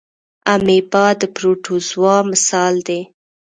امیبا 0.53 1.05
د 1.19 1.23
پروټوزوا 1.35 2.15
مثال 2.31 2.75
دی 2.87 3.01